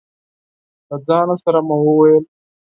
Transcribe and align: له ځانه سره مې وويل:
له 0.89 0.95
ځانه 1.07 1.35
سره 1.43 1.59
مې 1.67 1.75
وويل: 1.85 2.23